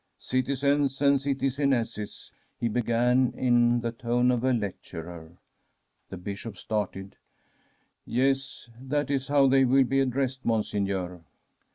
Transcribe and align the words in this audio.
'"Citizens 0.33 0.99
and 0.99 1.19
citizenesses," 1.21 2.31
he 2.59 2.67
began 2.67 3.31
in 3.37 3.81
the 3.81 3.91
tone 3.91 4.31
of 4.31 4.43
a 4.43 4.51
lecturer. 4.51 5.33
The 6.09 6.17
Bishop 6.17 6.57
started.' 6.57 7.17
Yes, 8.07 8.67
that 8.81 9.11
is 9.11 9.27
how 9.27 9.45
they 9.45 9.63
will 9.63 9.83
be 9.83 9.99
addressed, 9.99 10.43
Mon 10.43 10.63
seigneur.' 10.63 11.21